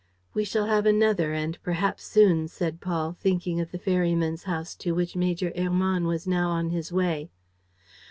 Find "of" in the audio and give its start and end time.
3.61-3.69